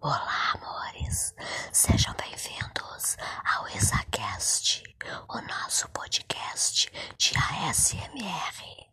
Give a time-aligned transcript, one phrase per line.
[0.00, 1.34] Olá, amores!
[1.72, 4.82] Sejam bem-vindos ao ISACast,
[5.28, 8.90] o nosso podcast de ASMR.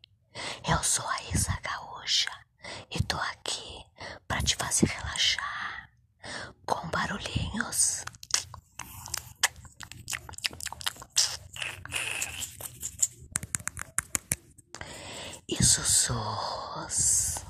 [0.70, 2.32] Eu sou a Isa Gaúcha
[2.90, 3.86] e tô aqui
[4.28, 5.90] para te fazer relaxar
[6.66, 8.06] com barulhinhos.
[15.48, 17.44] E sussurros.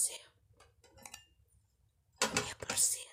[0.00, 0.18] você.
[2.22, 3.09] É por você.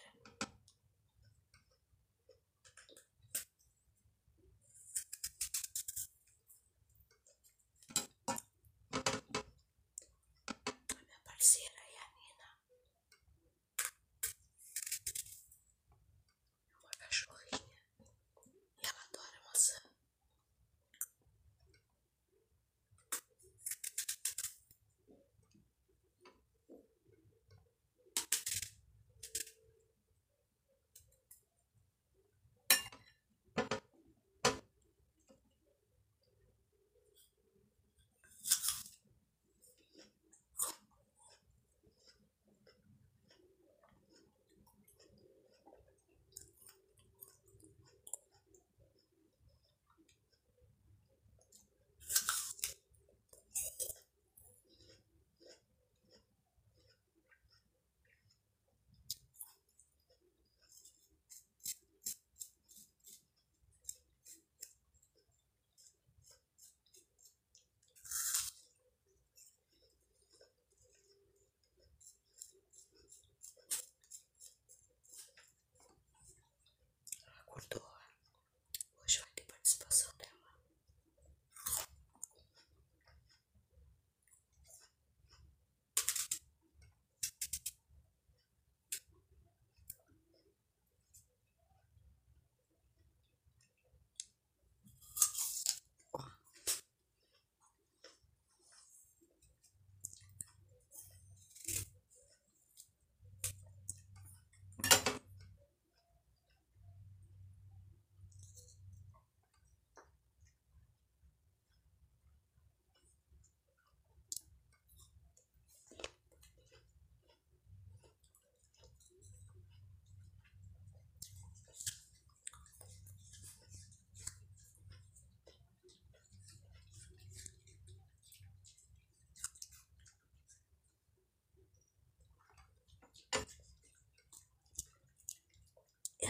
[77.65, 77.97] por.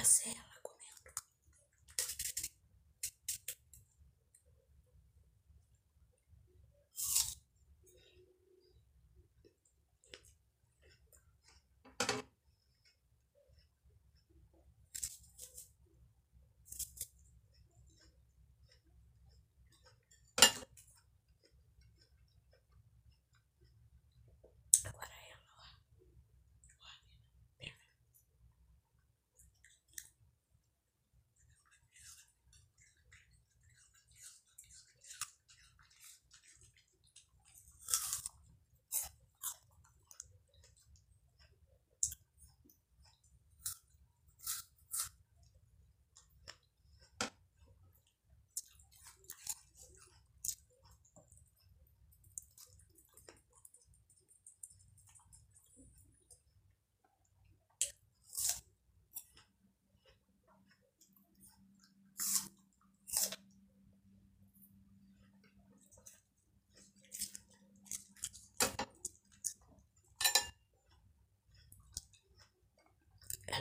[0.07, 0.47] Essa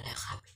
[0.04, 0.40] 来ะ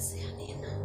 [0.00, 0.79] Kasih.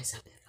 [0.00, 0.39] myself